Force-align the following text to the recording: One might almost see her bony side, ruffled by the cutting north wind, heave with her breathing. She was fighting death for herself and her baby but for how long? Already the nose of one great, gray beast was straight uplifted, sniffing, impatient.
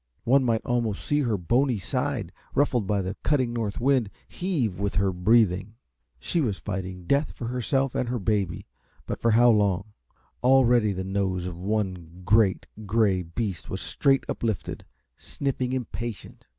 One 0.23 0.43
might 0.43 0.65
almost 0.65 1.05
see 1.05 1.19
her 1.19 1.37
bony 1.37 1.77
side, 1.77 2.31
ruffled 2.55 2.87
by 2.87 3.03
the 3.03 3.17
cutting 3.21 3.53
north 3.53 3.79
wind, 3.79 4.09
heave 4.27 4.79
with 4.79 4.95
her 4.95 5.11
breathing. 5.13 5.75
She 6.17 6.41
was 6.41 6.57
fighting 6.57 7.05
death 7.05 7.33
for 7.33 7.49
herself 7.49 7.93
and 7.93 8.09
her 8.09 8.17
baby 8.17 8.65
but 9.05 9.21
for 9.21 9.29
how 9.29 9.51
long? 9.51 9.93
Already 10.41 10.91
the 10.91 11.03
nose 11.03 11.45
of 11.45 11.59
one 11.59 12.23
great, 12.25 12.65
gray 12.87 13.21
beast 13.21 13.69
was 13.69 13.79
straight 13.79 14.23
uplifted, 14.27 14.85
sniffing, 15.17 15.71
impatient. 15.71 16.47